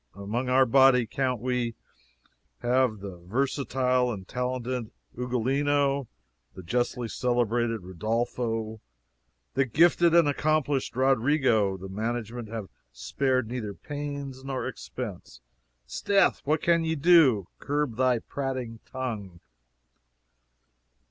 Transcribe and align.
Among 0.15 0.49
our 0.49 0.65
body 0.65 1.05
count 1.05 1.41
we 1.41 1.75
the 2.63 3.21
versatile 3.23 4.11
and 4.11 4.27
talented 4.27 4.89
Ugolino; 5.15 6.07
the 6.55 6.63
justly 6.63 7.07
celebrated 7.07 7.81
Rodolpho; 7.81 8.79
the 9.53 9.65
gifted 9.65 10.15
and 10.15 10.27
accomplished 10.27 10.95
Roderigo; 10.95 11.77
the 11.77 11.87
management 11.87 12.47
have 12.49 12.67
spared 12.91 13.47
neither 13.47 13.75
pains 13.75 14.43
nor 14.43 14.67
expense" 14.67 15.39
"S'death! 15.85 16.41
What 16.45 16.63
can 16.63 16.83
ye 16.83 16.95
do? 16.95 17.45
Curb 17.59 17.95
thy 17.95 18.17
prating 18.17 18.79
tongue." 18.91 19.39